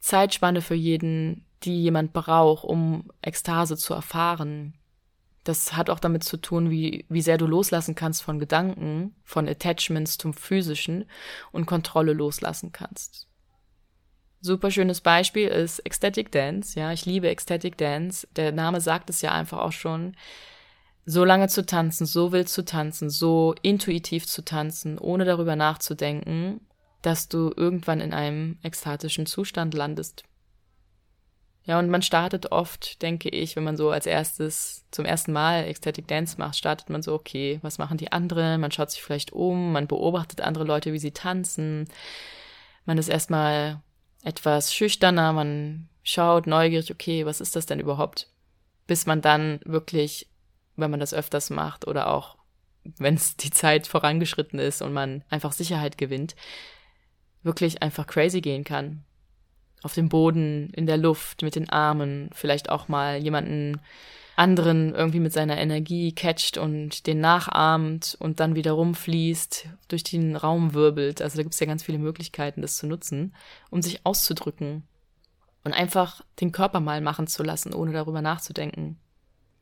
Zeitspanne 0.00 0.62
für 0.62 0.75
jeden, 0.75 1.45
die 1.65 1.83
jemand 1.83 2.12
braucht, 2.12 2.65
um 2.65 3.11
Ekstase 3.21 3.76
zu 3.76 3.93
erfahren. 3.93 4.75
Das 5.45 5.76
hat 5.76 5.91
auch 5.91 6.00
damit 6.00 6.25
zu 6.25 6.38
tun, 6.38 6.71
wie, 6.71 7.05
wie 7.09 7.21
sehr 7.21 7.38
du 7.38 7.47
loslassen 7.47 7.95
kannst 7.95 8.23
von 8.23 8.38
Gedanken, 8.38 9.15
von 9.23 9.47
Attachments 9.47 10.19
zum 10.19 10.33
physischen 10.33 11.05
und 11.53 11.67
Kontrolle 11.67 12.15
loslassen 12.15 12.73
kannst. 12.73 13.29
Super 14.41 14.71
schönes 14.71 15.00
Beispiel 15.00 15.49
ist 15.49 15.81
Ecstatic 15.81 16.33
Dance. 16.33 16.79
Ja, 16.79 16.93
ich 16.93 17.05
liebe 17.05 17.29
Ecstatic 17.29 17.76
Dance. 17.76 18.26
Der 18.37 18.53
Name 18.53 18.81
sagt 18.81 19.11
es 19.11 19.21
ja 19.21 19.33
einfach 19.33 19.59
auch 19.59 19.73
schon 19.73 20.17
so 21.07 21.25
lange 21.25 21.49
zu 21.49 21.65
tanzen, 21.65 22.05
so 22.05 22.33
wild 22.33 22.49
zu 22.49 22.65
tanzen, 22.65 23.09
so 23.09 23.55
intuitiv 23.63 24.27
zu 24.27 24.45
tanzen, 24.45 24.99
ohne 24.99 25.25
darüber 25.25 25.55
nachzudenken, 25.55 26.61
dass 27.01 27.29
du 27.29 27.53
irgendwann 27.57 28.01
in 28.01 28.13
einem 28.13 28.59
ekstatischen 28.63 29.25
Zustand 29.25 29.73
landest. 29.73 30.25
Ja, 31.63 31.79
und 31.79 31.89
man 31.89 32.03
startet 32.03 32.53
oft, 32.53 33.03
denke 33.03 33.29
ich, 33.29 33.57
wenn 33.57 33.65
man 33.65 33.77
so 33.77 33.91
als 33.91 34.07
erstes 34.07 34.85
zum 34.91 35.05
ersten 35.05 35.33
Mal 35.33 35.65
Ecstatic 35.65 36.07
Dance 36.09 36.37
macht, 36.39 36.57
startet 36.57 36.91
man 36.91 37.03
so, 37.03 37.15
okay, 37.15 37.59
was 37.63 37.79
machen 37.79 37.99
die 37.99 38.13
anderen? 38.13 38.61
Man 38.61 38.71
schaut 38.71 38.91
sich 38.91 39.03
vielleicht 39.03 39.33
um, 39.33 39.73
man 39.73 39.89
beobachtet 39.89 40.41
andere 40.41 40.65
Leute, 40.65 40.93
wie 40.93 40.99
sie 40.99 41.13
tanzen. 41.13 41.89
Man 42.85 42.99
ist 42.99 43.09
erstmal 43.09 43.81
etwas 44.23 44.75
schüchterner, 44.75 45.33
man 45.33 45.89
schaut 46.03 46.47
neugierig, 46.47 46.91
okay, 46.93 47.27
was 47.27 47.41
ist 47.41 47.57
das 47.57 47.67
denn 47.67 47.81
überhaupt? 47.81 48.29
Bis 48.87 49.07
man 49.07 49.21
dann 49.21 49.61
wirklich 49.65 50.29
wenn 50.76 50.90
man 50.90 51.00
das 51.00 51.14
öfters 51.14 51.50
macht 51.50 51.87
oder 51.87 52.11
auch 52.11 52.37
wenn 52.99 53.14
es 53.14 53.37
die 53.37 53.50
Zeit 53.50 53.87
vorangeschritten 53.87 54.59
ist 54.59 54.83
und 54.83 54.92
man 54.92 55.25
einfach 55.28 55.52
Sicherheit 55.52 55.99
gewinnt, 55.99 56.37
wirklich 57.42 57.83
einfach 57.83 58.06
crazy 58.06 58.40
gehen 58.40 58.64
kann. 58.64 59.04
Auf 59.83 59.95
dem 59.95 60.09
Boden, 60.09 60.71
in 60.71 60.87
der 60.87 60.97
Luft, 60.97 61.42
mit 61.42 61.54
den 61.54 61.68
Armen, 61.68 62.30
vielleicht 62.33 62.71
auch 62.71 62.88
mal 62.88 63.18
jemanden 63.18 63.80
anderen 64.37 64.95
irgendwie 64.95 65.21
mit 65.21 65.33
seiner 65.33 65.56
Energie 65.56 66.12
catcht 66.12 66.59
und 66.59 67.06
den 67.06 67.21
nachahmt 67.21 68.16
und 68.21 68.38
dann 68.38 68.54
wieder 68.54 68.73
rumfließt, 68.73 69.68
durch 69.88 70.04
den 70.04 70.37
Raum 70.37 70.75
wirbelt. 70.75 71.23
Also 71.23 71.38
da 71.38 71.42
gibt 71.42 71.54
es 71.54 71.61
ja 71.61 71.66
ganz 71.66 71.83
viele 71.83 71.99
Möglichkeiten, 71.99 72.61
das 72.61 72.76
zu 72.76 72.87
nutzen, 72.87 73.35
um 73.71 73.80
sich 73.80 74.04
auszudrücken 74.04 74.83
und 75.64 75.73
einfach 75.73 76.23
den 76.40 76.52
Körper 76.52 76.80
mal 76.80 77.00
machen 77.00 77.26
zu 77.26 77.42
lassen, 77.42 77.73
ohne 77.73 77.92
darüber 77.92 78.21
nachzudenken. 78.21 78.99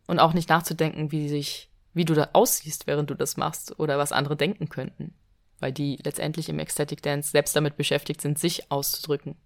Und 0.07 0.19
auch 0.19 0.35
nicht 0.35 0.49
nachzudenken, 0.49 1.13
wie 1.13 1.29
sich, 1.29 1.71
wie 1.95 2.05
du 2.05 2.15
da 2.15 2.31
aussiehst, 2.33 2.87
während 2.87 3.11
du 3.11 3.15
das 3.15 3.37
machst 3.37 3.79
oder 3.79 3.99
was 3.99 4.13
andere 4.13 4.37
denken 4.37 4.69
könnten. 4.69 5.15
Weil 5.61 5.73
die 5.73 5.99
letztendlich 6.03 6.49
im 6.49 6.59
Ecstatic 6.59 7.03
Dance 7.03 7.31
selbst 7.31 7.57
damit 7.57 7.77
beschäftigt 7.77 8.21
sind, 8.21 8.39
sich 8.39 8.71
auszudrücken. 8.71 9.37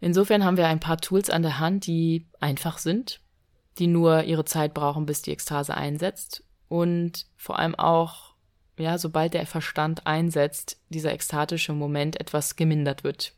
Insofern 0.00 0.44
haben 0.44 0.56
wir 0.56 0.66
ein 0.66 0.80
paar 0.80 0.98
Tools 0.98 1.30
an 1.30 1.42
der 1.42 1.58
Hand, 1.58 1.86
die 1.86 2.26
einfach 2.40 2.78
sind, 2.78 3.20
die 3.78 3.86
nur 3.86 4.24
ihre 4.24 4.44
Zeit 4.44 4.74
brauchen, 4.74 5.06
bis 5.06 5.22
die 5.22 5.32
Ekstase 5.32 5.74
einsetzt 5.74 6.44
und 6.68 7.26
vor 7.36 7.58
allem 7.58 7.74
auch, 7.74 8.34
ja, 8.76 8.98
sobald 8.98 9.34
der 9.34 9.46
Verstand 9.46 10.06
einsetzt, 10.06 10.80
dieser 10.88 11.12
ekstatische 11.12 11.72
Moment 11.72 12.20
etwas 12.20 12.56
gemindert 12.56 13.04
wird. 13.04 13.34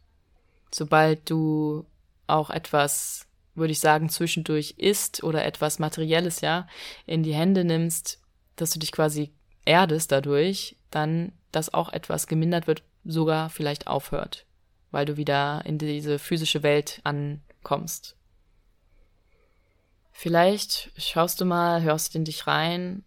Sobald 0.72 1.28
du 1.30 1.86
auch 2.26 2.50
etwas 2.50 3.26
würde 3.56 3.72
ich 3.72 3.80
sagen, 3.80 4.08
zwischendurch 4.08 4.74
isst 4.78 5.22
oder 5.22 5.44
etwas 5.44 5.78
Materielles, 5.78 6.40
ja, 6.40 6.66
in 7.06 7.22
die 7.22 7.34
Hände 7.34 7.64
nimmst, 7.64 8.20
dass 8.56 8.70
du 8.70 8.78
dich 8.78 8.92
quasi 8.92 9.32
erdest 9.64 10.12
dadurch, 10.12 10.76
dann 10.90 11.32
das 11.52 11.72
auch 11.72 11.92
etwas 11.92 12.26
gemindert 12.26 12.66
wird, 12.66 12.82
sogar 13.04 13.50
vielleicht 13.50 13.86
aufhört, 13.86 14.46
weil 14.90 15.06
du 15.06 15.16
wieder 15.16 15.62
in 15.64 15.78
diese 15.78 16.18
physische 16.18 16.62
Welt 16.62 17.00
ankommst. 17.04 18.16
Vielleicht 20.12 20.90
schaust 20.96 21.40
du 21.40 21.44
mal, 21.44 21.82
hörst 21.82 22.14
in 22.16 22.24
dich 22.24 22.46
rein, 22.46 23.04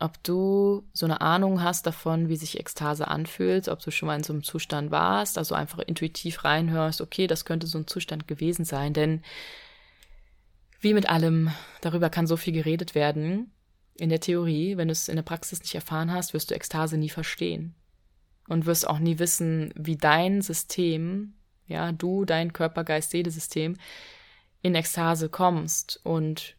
ob 0.00 0.22
du 0.22 0.88
so 0.92 1.06
eine 1.06 1.20
Ahnung 1.20 1.62
hast 1.62 1.86
davon, 1.86 2.28
wie 2.28 2.36
sich 2.36 2.58
Ekstase 2.58 3.08
anfühlt, 3.08 3.68
ob 3.68 3.80
du 3.80 3.90
schon 3.90 4.06
mal 4.06 4.16
in 4.16 4.22
so 4.22 4.32
einem 4.32 4.44
Zustand 4.44 4.90
warst, 4.90 5.38
also 5.38 5.54
einfach 5.54 5.80
intuitiv 5.80 6.44
reinhörst, 6.44 7.00
okay, 7.00 7.26
das 7.26 7.44
könnte 7.44 7.66
so 7.66 7.78
ein 7.78 7.86
Zustand 7.86 8.28
gewesen 8.28 8.64
sein, 8.64 8.92
denn 8.94 9.22
wie 10.80 10.94
mit 10.94 11.08
allem, 11.08 11.50
darüber 11.80 12.10
kann 12.10 12.26
so 12.26 12.36
viel 12.36 12.52
geredet 12.52 12.94
werden. 12.94 13.52
In 13.96 14.10
der 14.10 14.20
Theorie, 14.20 14.76
wenn 14.76 14.88
du 14.88 14.92
es 14.92 15.08
in 15.08 15.16
der 15.16 15.22
Praxis 15.22 15.60
nicht 15.60 15.74
erfahren 15.74 16.12
hast, 16.12 16.34
wirst 16.34 16.50
du 16.50 16.54
Ekstase 16.54 16.96
nie 16.96 17.08
verstehen. 17.08 17.74
Und 18.48 18.64
wirst 18.64 18.86
auch 18.86 18.98
nie 18.98 19.18
wissen, 19.18 19.72
wie 19.76 19.96
dein 19.96 20.40
System, 20.40 21.34
ja, 21.66 21.92
du, 21.92 22.24
dein 22.24 22.52
Körper, 22.52 22.84
Geist, 22.84 23.10
Seele-System 23.10 23.76
in 24.62 24.74
Ekstase 24.74 25.28
kommst 25.28 26.00
und 26.04 26.56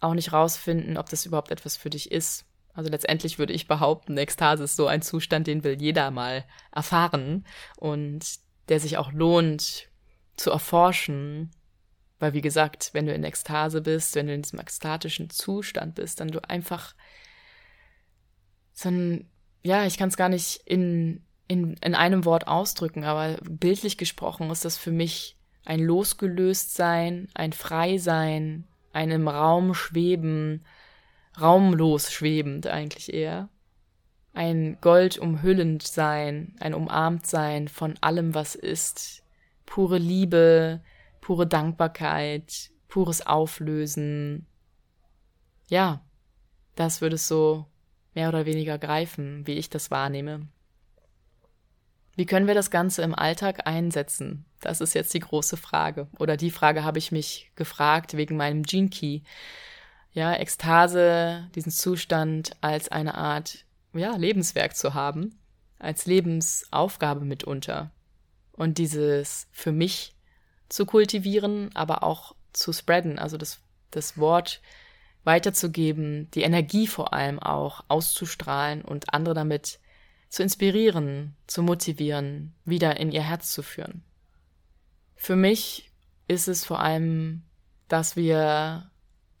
auch 0.00 0.14
nicht 0.14 0.32
rausfinden, 0.32 0.96
ob 0.96 1.08
das 1.08 1.26
überhaupt 1.26 1.50
etwas 1.50 1.76
für 1.76 1.90
dich 1.90 2.12
ist. 2.12 2.46
Also 2.72 2.90
letztendlich 2.90 3.38
würde 3.38 3.52
ich 3.52 3.68
behaupten, 3.68 4.16
Ekstase 4.16 4.64
ist 4.64 4.76
so 4.76 4.86
ein 4.86 5.02
Zustand, 5.02 5.46
den 5.46 5.64
will 5.64 5.80
jeder 5.80 6.10
mal 6.10 6.44
erfahren 6.72 7.46
und 7.76 8.24
der 8.68 8.80
sich 8.80 8.96
auch 8.96 9.12
lohnt 9.12 9.88
zu 10.36 10.50
erforschen 10.50 11.50
weil, 12.24 12.32
wie 12.32 12.40
gesagt, 12.40 12.88
wenn 12.94 13.04
du 13.04 13.12
in 13.12 13.22
Ekstase 13.22 13.82
bist, 13.82 14.14
wenn 14.14 14.28
du 14.28 14.32
in 14.32 14.40
diesem 14.40 14.58
ekstatischen 14.58 15.28
Zustand 15.28 15.94
bist, 15.94 16.20
dann 16.20 16.28
du 16.28 16.42
einfach 16.48 16.94
so 18.72 18.88
ein, 18.88 19.28
ja, 19.62 19.84
ich 19.84 19.98
kann 19.98 20.08
es 20.08 20.16
gar 20.16 20.30
nicht 20.30 20.62
in, 20.64 21.22
in, 21.48 21.74
in 21.82 21.94
einem 21.94 22.24
Wort 22.24 22.48
ausdrücken, 22.48 23.04
aber 23.04 23.36
bildlich 23.42 23.98
gesprochen 23.98 24.48
ist 24.48 24.64
das 24.64 24.78
für 24.78 24.90
mich 24.90 25.36
ein 25.66 25.80
Losgelöstsein, 25.80 27.28
ein 27.34 27.52
Freisein, 27.52 28.64
ein 28.94 29.10
im 29.10 29.28
Raum 29.28 29.74
schweben, 29.74 30.64
raumlos 31.38 32.10
schwebend 32.10 32.68
eigentlich 32.68 33.12
eher. 33.12 33.50
Ein 34.32 34.78
Gold 34.80 35.18
umhüllend 35.18 35.82
sein, 35.82 36.56
ein 36.58 36.72
umarmt 36.72 37.26
sein 37.26 37.68
von 37.68 37.98
allem, 38.00 38.32
was 38.32 38.54
ist. 38.54 39.24
Pure 39.66 39.98
Liebe, 39.98 40.80
pure 41.24 41.46
Dankbarkeit, 41.46 42.70
pures 42.86 43.26
Auflösen. 43.26 44.46
Ja, 45.68 46.04
das 46.74 47.00
würde 47.00 47.14
es 47.14 47.26
so 47.26 47.64
mehr 48.12 48.28
oder 48.28 48.44
weniger 48.44 48.76
greifen, 48.76 49.46
wie 49.46 49.54
ich 49.54 49.70
das 49.70 49.90
wahrnehme. 49.90 50.48
Wie 52.14 52.26
können 52.26 52.46
wir 52.46 52.54
das 52.54 52.70
Ganze 52.70 53.00
im 53.00 53.14
Alltag 53.14 53.66
einsetzen? 53.66 54.44
Das 54.60 54.82
ist 54.82 54.92
jetzt 54.92 55.14
die 55.14 55.20
große 55.20 55.56
Frage. 55.56 56.08
Oder 56.18 56.36
die 56.36 56.50
Frage 56.50 56.84
habe 56.84 56.98
ich 56.98 57.10
mich 57.10 57.50
gefragt 57.56 58.18
wegen 58.18 58.36
meinem 58.36 58.62
Gene 58.62 58.90
Key. 58.90 59.20
Ja, 60.12 60.34
Ekstase, 60.34 61.48
diesen 61.54 61.72
Zustand 61.72 62.52
als 62.60 62.90
eine 62.90 63.14
Art, 63.14 63.64
ja, 63.94 64.14
Lebenswerk 64.14 64.76
zu 64.76 64.92
haben, 64.92 65.38
als 65.78 66.04
Lebensaufgabe 66.04 67.24
mitunter. 67.24 67.92
Und 68.52 68.76
dieses 68.76 69.48
für 69.52 69.72
mich 69.72 70.13
zu 70.74 70.86
kultivieren, 70.86 71.70
aber 71.74 72.02
auch 72.02 72.34
zu 72.52 72.72
spreaden, 72.72 73.16
also 73.16 73.36
das, 73.36 73.60
das 73.92 74.18
Wort 74.18 74.60
weiterzugeben, 75.22 76.28
die 76.32 76.42
Energie 76.42 76.88
vor 76.88 77.14
allem 77.14 77.38
auch 77.38 77.84
auszustrahlen 77.86 78.82
und 78.82 79.14
andere 79.14 79.36
damit 79.36 79.78
zu 80.28 80.42
inspirieren, 80.42 81.36
zu 81.46 81.62
motivieren, 81.62 82.54
wieder 82.64 82.98
in 82.98 83.12
ihr 83.12 83.22
Herz 83.22 83.52
zu 83.52 83.62
führen. 83.62 84.02
Für 85.14 85.36
mich 85.36 85.92
ist 86.26 86.48
es 86.48 86.64
vor 86.64 86.80
allem, 86.80 87.42
dass 87.86 88.16
wir 88.16 88.90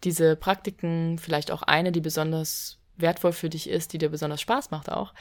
diese 0.04 0.36
Praktiken, 0.36 1.18
vielleicht 1.18 1.50
auch 1.50 1.62
eine, 1.62 1.90
die 1.90 2.00
besonders 2.00 2.78
wertvoll 2.96 3.32
für 3.32 3.50
dich 3.50 3.68
ist, 3.68 3.92
die 3.92 3.98
dir 3.98 4.10
besonders 4.10 4.40
Spaß 4.40 4.70
macht 4.70 4.88
auch, 4.88 5.12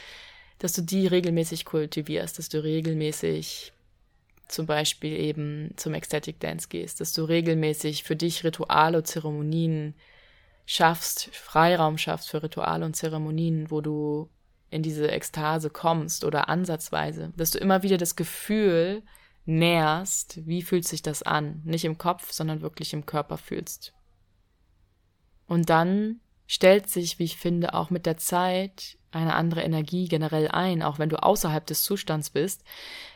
dass 0.59 0.73
du 0.73 0.83
die 0.83 1.07
regelmäßig 1.07 1.65
kultivierst, 1.65 2.37
dass 2.37 2.49
du 2.49 2.63
regelmäßig 2.63 3.72
zum 4.47 4.65
Beispiel 4.65 5.13
eben 5.13 5.71
zum 5.77 5.93
Ecstatic 5.93 6.39
Dance 6.39 6.67
gehst, 6.69 7.01
dass 7.01 7.13
du 7.13 7.23
regelmäßig 7.23 8.03
für 8.03 8.15
dich 8.15 8.43
Rituale, 8.43 9.03
Zeremonien 9.03 9.95
schaffst, 10.65 11.29
Freiraum 11.35 11.97
schaffst 11.97 12.29
für 12.29 12.43
Rituale 12.43 12.85
und 12.85 12.95
Zeremonien, 12.95 13.71
wo 13.71 13.81
du 13.81 14.29
in 14.69 14.81
diese 14.81 15.11
Ekstase 15.11 15.69
kommst 15.69 16.23
oder 16.23 16.49
ansatzweise, 16.49 17.31
dass 17.37 17.51
du 17.51 17.59
immer 17.59 17.83
wieder 17.83 17.97
das 17.97 18.15
Gefühl 18.15 19.03
nährst, 19.45 20.45
wie 20.47 20.61
fühlt 20.61 20.87
sich 20.87 21.01
das 21.01 21.21
an, 21.21 21.61
nicht 21.63 21.85
im 21.85 21.97
Kopf, 21.97 22.31
sondern 22.31 22.61
wirklich 22.61 22.93
im 22.93 23.05
Körper 23.05 23.37
fühlst. 23.37 23.93
Und 25.47 25.69
dann 25.69 26.21
stellt 26.53 26.87
sich, 26.87 27.17
wie 27.17 27.23
ich 27.23 27.37
finde, 27.37 27.73
auch 27.73 27.89
mit 27.89 28.05
der 28.05 28.17
Zeit 28.17 28.99
eine 29.09 29.33
andere 29.33 29.63
Energie 29.63 30.07
generell 30.07 30.49
ein, 30.49 30.83
auch 30.83 30.99
wenn 30.99 31.09
du 31.09 31.21
außerhalb 31.21 31.65
des 31.65 31.81
Zustands 31.81 32.29
bist, 32.29 32.63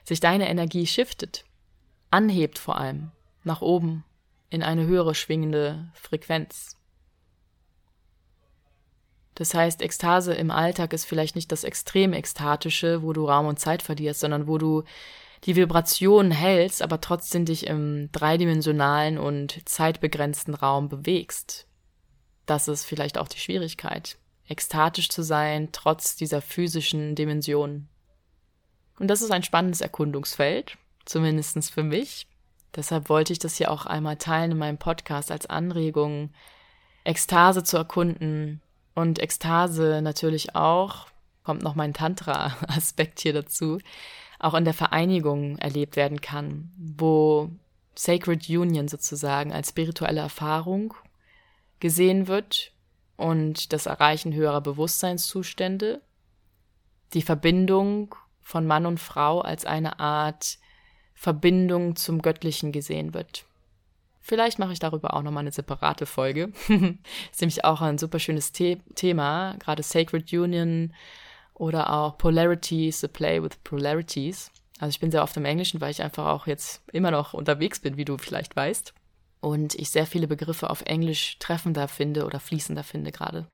sich 0.03 0.19
deine 0.19 0.49
Energie 0.49 0.87
shiftet, 0.87 1.45
anhebt 2.09 2.57
vor 2.57 2.79
allem, 2.79 3.11
nach 3.43 3.61
oben, 3.61 4.03
in 4.49 4.63
eine 4.63 4.87
höhere 4.87 5.13
schwingende 5.13 5.87
Frequenz. 5.93 6.77
Das 9.35 9.53
heißt, 9.53 9.83
Ekstase 9.83 10.33
im 10.33 10.49
Alltag 10.49 10.91
ist 10.93 11.05
vielleicht 11.05 11.35
nicht 11.35 11.51
das 11.51 11.63
extrem 11.63 12.13
Ekstatische, 12.13 13.03
wo 13.03 13.13
du 13.13 13.25
Raum 13.25 13.45
und 13.45 13.59
Zeit 13.59 13.83
verlierst, 13.83 14.21
sondern 14.21 14.47
wo 14.47 14.57
du 14.57 14.83
die 15.43 15.55
Vibration 15.55 16.31
hältst, 16.31 16.81
aber 16.81 17.01
trotzdem 17.01 17.45
dich 17.45 17.67
im 17.67 18.11
dreidimensionalen 18.11 19.19
und 19.19 19.69
zeitbegrenzten 19.69 20.55
Raum 20.55 20.89
bewegst. 20.89 21.66
Das 22.47 22.67
ist 22.67 22.85
vielleicht 22.85 23.19
auch 23.19 23.27
die 23.27 23.39
Schwierigkeit, 23.39 24.17
ekstatisch 24.47 25.09
zu 25.09 25.21
sein, 25.21 25.69
trotz 25.71 26.15
dieser 26.15 26.41
physischen 26.41 27.13
Dimension. 27.13 27.87
Und 28.97 29.09
das 29.09 29.21
ist 29.21 29.31
ein 29.31 29.43
spannendes 29.43 29.81
Erkundungsfeld, 29.81 30.79
zumindestens 31.05 31.69
für 31.69 31.83
mich. 31.83 32.25
Deshalb 32.75 33.09
wollte 33.09 33.33
ich 33.33 33.39
das 33.39 33.57
hier 33.57 33.69
auch 33.69 33.85
einmal 33.85 34.17
teilen 34.17 34.51
in 34.51 34.57
meinem 34.57 34.79
Podcast 34.79 35.31
als 35.31 35.45
Anregung, 35.45 36.31
Ekstase 37.03 37.63
zu 37.63 37.77
erkunden, 37.77 38.61
und 38.97 39.19
Ekstase 39.19 40.01
natürlich 40.01 40.55
auch, 40.55 41.05
kommt 41.43 41.61
noch 41.61 41.75
mein 41.75 41.93
Tantra-Aspekt 41.93 43.19
hier 43.19 43.31
dazu, 43.31 43.77
auch 44.39 44.55
in 44.55 44.65
der 44.65 44.73
Vereinigung 44.73 45.59
erlebt 45.59 45.95
werden 45.95 46.19
kann, 46.19 46.71
wo 46.79 47.51
Sacred 47.93 48.49
Union 48.49 48.87
sozusagen 48.87 49.53
als 49.53 49.69
spirituelle 49.69 50.21
Erfahrung 50.21 50.95
gesehen 51.79 52.27
wird 52.27 52.71
und 53.15 53.73
das 53.73 53.85
Erreichen 53.85 54.33
höherer 54.33 54.61
Bewusstseinszustände, 54.61 56.01
die 57.13 57.21
Verbindung 57.21 58.15
von 58.41 58.65
Mann 58.65 58.85
und 58.85 58.99
Frau 58.99 59.41
als 59.41 59.65
eine 59.65 59.99
Art 59.99 60.57
Verbindung 61.13 61.95
zum 61.95 62.21
Göttlichen 62.21 62.71
gesehen 62.71 63.13
wird. 63.13 63.45
Vielleicht 64.21 64.59
mache 64.59 64.73
ich 64.73 64.79
darüber 64.79 65.13
auch 65.13 65.23
nochmal 65.23 65.41
eine 65.41 65.51
separate 65.51 66.05
Folge. 66.05 66.51
ist 67.31 67.41
nämlich 67.41 67.63
auch 67.63 67.81
ein 67.81 67.97
super 67.97 68.19
schönes 68.19 68.51
The 68.51 68.77
Thema, 68.93 69.55
gerade 69.59 69.83
Sacred 69.83 70.31
Union 70.33 70.93
oder 71.53 71.93
auch 71.93 72.17
Polarities, 72.17 72.99
the 72.99 73.07
Play 73.07 73.41
with 73.41 73.57
Polarities. 73.63 74.51
Also 74.79 74.89
ich 74.89 74.99
bin 74.99 75.11
sehr 75.11 75.23
oft 75.23 75.35
im 75.37 75.45
Englischen, 75.45 75.81
weil 75.81 75.91
ich 75.91 76.03
einfach 76.03 76.27
auch 76.27 76.45
jetzt 76.45 76.83
immer 76.91 77.09
noch 77.09 77.33
unterwegs 77.33 77.79
bin, 77.79 77.97
wie 77.97 78.05
du 78.05 78.17
vielleicht 78.17 78.55
weißt. 78.55 78.93
Und 79.39 79.75
ich 79.75 79.89
sehr 79.89 80.05
viele 80.05 80.27
Begriffe 80.27 80.69
auf 80.69 80.81
Englisch 80.81 81.37
treffender 81.39 81.87
finde 81.87 82.25
oder 82.25 82.39
fließender 82.39 82.83
finde 82.83 83.11
gerade. 83.11 83.47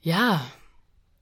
Ja, 0.00 0.46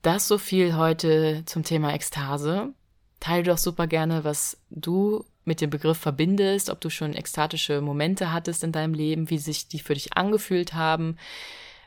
das 0.01 0.27
so 0.27 0.37
viel 0.37 0.75
heute 0.75 1.43
zum 1.45 1.63
Thema 1.63 1.93
Ekstase. 1.93 2.73
Teile 3.19 3.43
doch 3.43 3.57
super 3.57 3.87
gerne, 3.87 4.23
was 4.23 4.57
du 4.69 5.25
mit 5.45 5.61
dem 5.61 5.69
Begriff 5.69 5.97
verbindest, 5.97 6.69
ob 6.69 6.81
du 6.81 6.89
schon 6.89 7.13
ekstatische 7.13 7.81
Momente 7.81 8.31
hattest 8.31 8.63
in 8.63 8.71
deinem 8.71 8.93
Leben, 8.93 9.29
wie 9.29 9.37
sich 9.37 9.67
die 9.67 9.79
für 9.79 9.93
dich 9.93 10.15
angefühlt 10.15 10.73
haben. 10.73 11.17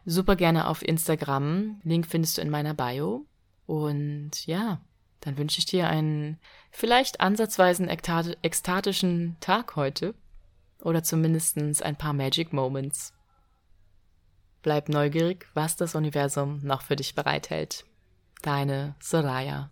Super 0.05 0.37
gerne 0.37 0.69
auf 0.69 0.87
Instagram. 0.87 1.81
Link 1.85 2.07
findest 2.07 2.39
du 2.39 2.43
in 2.43 2.51
meiner 2.51 2.75
Bio. 2.75 3.27
Und 3.67 4.47
ja, 4.47 4.81
dann 5.21 5.37
wünsche 5.37 5.59
ich 5.59 5.67
dir 5.67 5.89
einen 5.89 6.39
vielleicht 6.71 7.21
ansatzweisen 7.21 7.89
ekstatischen 7.89 9.37
Tag 9.41 9.77
heute. 9.77 10.15
Oder 10.83 11.03
zumindest 11.03 11.57
ein 11.83 11.97
paar 11.97 12.13
Magic 12.13 12.53
Moments. 12.53 13.13
Bleib 14.63 14.89
neugierig, 14.89 15.47
was 15.55 15.77
das 15.77 15.95
Universum 15.95 16.61
noch 16.63 16.83
für 16.83 16.97
dich 16.97 17.15
bereithält. 17.15 17.85
Deine 18.43 18.95
Soraya. 19.01 19.71